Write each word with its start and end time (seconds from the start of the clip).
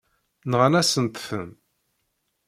Nɣan-asent-ten. 0.49 1.49